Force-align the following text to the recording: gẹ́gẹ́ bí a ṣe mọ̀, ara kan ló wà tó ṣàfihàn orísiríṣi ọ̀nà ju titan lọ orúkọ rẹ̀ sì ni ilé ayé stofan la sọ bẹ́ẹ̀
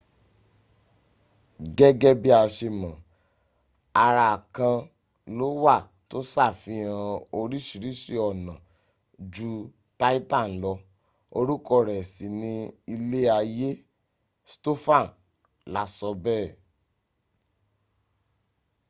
gẹ́gẹ́ 1.77 2.13
bí 2.21 2.29
a 2.41 2.43
ṣe 2.55 2.67
mọ̀, 2.79 2.93
ara 4.05 4.27
kan 4.55 4.77
ló 5.37 5.47
wà 5.63 5.75
tó 6.09 6.17
ṣàfihàn 6.33 7.21
orísiríṣi 7.39 8.15
ọ̀nà 8.29 8.53
ju 9.33 9.51
titan 9.99 10.47
lọ 10.61 10.73
orúkọ 11.37 11.75
rẹ̀ 11.89 12.03
sì 12.13 12.27
ni 12.39 12.53
ilé 12.93 13.21
ayé 13.39 13.69
stofan 14.51 15.05
la 15.73 15.83
sọ 15.97 16.09
bẹ́ẹ̀ 16.23 16.49